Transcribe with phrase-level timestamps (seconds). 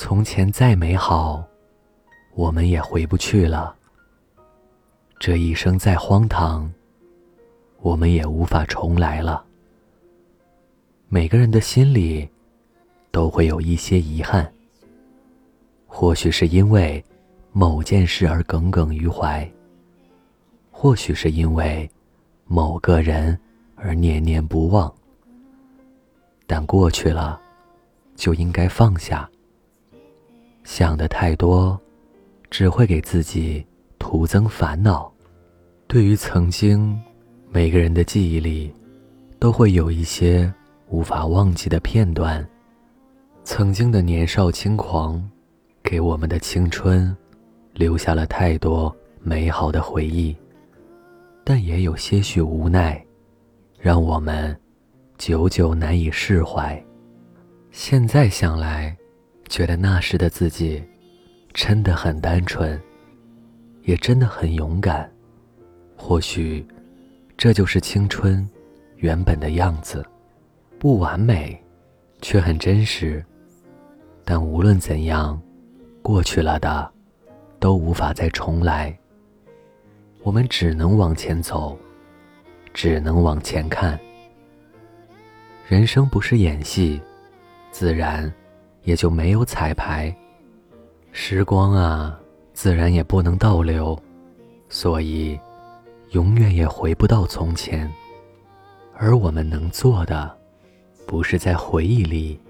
[0.00, 1.44] 从前再美好，
[2.36, 3.74] 我们也回不去了。
[5.18, 6.72] 这一生再荒唐，
[7.80, 9.44] 我们也无法重来了。
[11.08, 12.30] 每个人的心里
[13.10, 14.48] 都会有一些遗憾，
[15.88, 17.04] 或许是因为
[17.50, 19.50] 某件事而耿耿于怀，
[20.70, 21.90] 或许是因为
[22.44, 23.36] 某个人
[23.74, 24.94] 而念念不忘。
[26.46, 27.40] 但过去了，
[28.14, 29.28] 就应该放下。
[30.68, 31.80] 想的太多，
[32.50, 33.66] 只会给自己
[33.98, 35.10] 徒增烦恼。
[35.86, 36.94] 对于曾经，
[37.48, 38.70] 每个人的记忆里，
[39.38, 40.52] 都会有一些
[40.90, 42.46] 无法忘记的片段。
[43.44, 45.26] 曾经的年少轻狂，
[45.82, 47.16] 给我们的青春
[47.72, 50.36] 留下了太多美好的回忆，
[51.44, 53.02] 但也有些许无奈，
[53.80, 54.54] 让我们
[55.16, 56.78] 久久难以释怀。
[57.70, 58.94] 现在想来。
[59.48, 60.82] 觉得那时的自己，
[61.52, 62.80] 真的很单纯，
[63.82, 65.10] 也真的很勇敢。
[65.96, 66.64] 或许，
[67.36, 68.48] 这就是青春
[68.96, 70.04] 原本的样子，
[70.78, 71.60] 不完美，
[72.20, 73.24] 却很真实。
[74.24, 75.40] 但无论怎样，
[76.02, 76.92] 过去了的，
[77.58, 78.96] 都无法再重来。
[80.22, 81.78] 我们只能往前走，
[82.74, 83.98] 只能往前看。
[85.66, 87.00] 人生不是演戏，
[87.70, 88.30] 自然。
[88.88, 90.16] 也就没有彩排，
[91.12, 92.18] 时光啊，
[92.54, 93.94] 自然也不能倒流，
[94.70, 95.38] 所以，
[96.12, 97.86] 永远也回不到从前。
[98.94, 100.34] 而我们能做的，
[101.06, 102.40] 不是在回忆里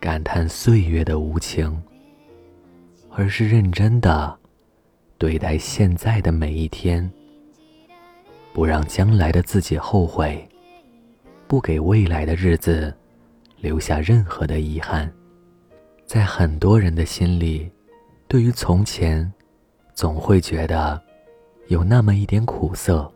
[0.00, 1.80] 感叹岁月的无情，
[3.10, 4.36] 而是认真的
[5.16, 7.08] 对待现在的每一天，
[8.52, 10.44] 不让将来的自己后悔，
[11.46, 12.92] 不给未来的日子
[13.60, 15.08] 留下任何的遗憾。
[16.08, 17.70] 在很多人的心里，
[18.28, 19.30] 对于从前，
[19.92, 20.98] 总会觉得
[21.66, 23.12] 有那么一点苦涩。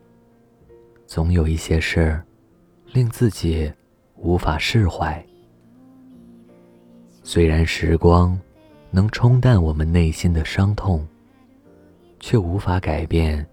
[1.07, 2.23] 总有一些事，
[2.93, 3.73] 令自己
[4.17, 5.25] 无法释怀。
[7.23, 8.39] 虽然时光
[8.91, 11.09] 能冲淡我们内心的伤痛，
[12.21, 13.45] 却无法改变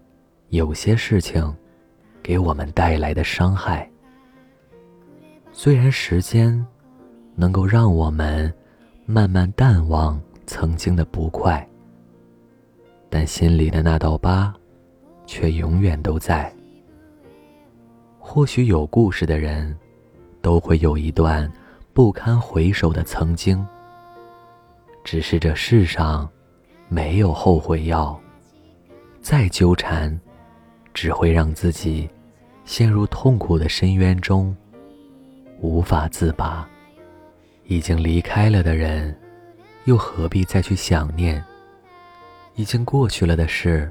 [0.50, 1.56] 有些事情
[2.22, 3.90] 给我们带来的伤害。
[5.50, 6.62] 虽然时间
[7.34, 8.52] 能够让我们。
[9.10, 11.68] 慢慢淡忘曾经的不快，
[13.08, 14.54] 但心里的那道疤，
[15.26, 16.54] 却永远都在。
[18.20, 19.76] 或许有故事的人，
[20.40, 21.52] 都会有一段
[21.92, 23.66] 不堪回首的曾经。
[25.02, 26.28] 只是这世上，
[26.88, 28.16] 没有后悔药，
[29.20, 30.20] 再纠缠，
[30.94, 32.08] 只会让自己
[32.64, 34.56] 陷入痛苦的深渊中，
[35.60, 36.70] 无法自拔。
[37.70, 39.16] 已经离开了的人，
[39.84, 41.40] 又何必再去想念？
[42.56, 43.88] 已经过去了的事，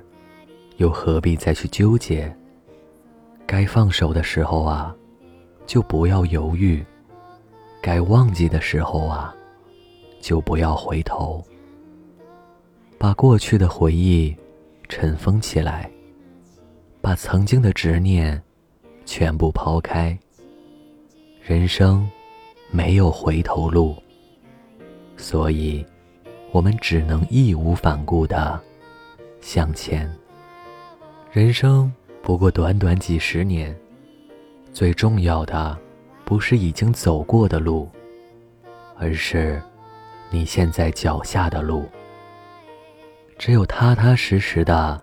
[0.76, 2.30] 又何必再去纠结？
[3.48, 4.94] 该放手的时候啊，
[5.66, 6.84] 就不要犹豫；
[7.82, 9.34] 该忘记的时候啊，
[10.20, 11.42] 就不要回头。
[12.98, 14.36] 把过去的回忆
[14.90, 15.90] 尘封起来，
[17.00, 18.44] 把曾经的执念
[19.06, 20.20] 全部抛开。
[21.42, 22.06] 人生。
[22.72, 23.96] 没有回头路，
[25.18, 25.86] 所以，
[26.52, 28.60] 我们只能义无反顾的
[29.42, 30.10] 向前。
[31.32, 31.92] 人生
[32.22, 33.76] 不过短短几十年，
[34.72, 35.78] 最重要的
[36.26, 37.90] 不是已经走过的路，
[38.96, 39.62] 而是
[40.30, 41.86] 你现在脚下的路。
[43.38, 45.02] 只有踏踏实实的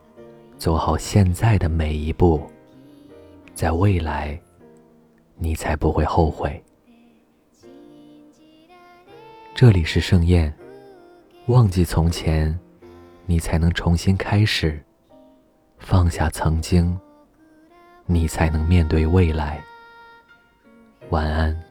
[0.56, 2.43] 走好现在的每一步，
[3.54, 4.38] 在未来，
[5.37, 6.62] 你才不会后悔。
[9.59, 10.53] 这里是盛宴，
[11.47, 12.55] 忘记从前，
[13.25, 14.78] 你才能重新开始；
[15.78, 16.94] 放下曾经，
[18.05, 19.59] 你才能面对未来。
[21.09, 21.66] 晚安。